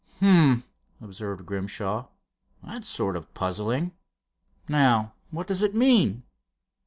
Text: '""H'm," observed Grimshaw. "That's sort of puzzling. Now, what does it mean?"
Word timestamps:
'""H'm," 0.19 0.63
observed 0.99 1.45
Grimshaw. 1.45 2.07
"That's 2.63 2.87
sort 2.87 3.15
of 3.15 3.31
puzzling. 3.35 3.91
Now, 4.67 5.13
what 5.29 5.45
does 5.45 5.61
it 5.61 5.75
mean?" 5.75 6.23